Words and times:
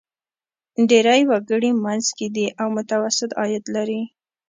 ډېری 0.89 1.21
وګړي 1.29 1.71
منځ 1.83 2.05
کې 2.17 2.27
دي 2.35 2.47
او 2.61 2.67
متوسط 2.75 3.29
عاید 3.39 3.65
لري. 3.75 4.01